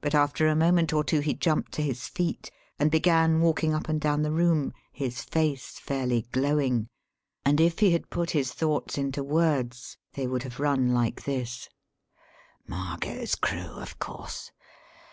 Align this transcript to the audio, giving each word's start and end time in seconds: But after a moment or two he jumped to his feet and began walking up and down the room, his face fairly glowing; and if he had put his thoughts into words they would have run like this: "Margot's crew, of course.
But 0.00 0.12
after 0.12 0.48
a 0.48 0.56
moment 0.56 0.92
or 0.92 1.04
two 1.04 1.20
he 1.20 1.32
jumped 1.32 1.70
to 1.74 1.82
his 1.82 2.08
feet 2.08 2.50
and 2.80 2.90
began 2.90 3.40
walking 3.40 3.74
up 3.76 3.88
and 3.88 4.00
down 4.00 4.22
the 4.22 4.32
room, 4.32 4.72
his 4.92 5.22
face 5.22 5.78
fairly 5.78 6.22
glowing; 6.32 6.88
and 7.44 7.60
if 7.60 7.78
he 7.78 7.92
had 7.92 8.10
put 8.10 8.32
his 8.32 8.52
thoughts 8.52 8.98
into 8.98 9.22
words 9.22 9.98
they 10.14 10.26
would 10.26 10.42
have 10.42 10.58
run 10.58 10.92
like 10.92 11.22
this: 11.22 11.68
"Margot's 12.66 13.36
crew, 13.36 13.74
of 13.78 14.00
course. 14.00 14.50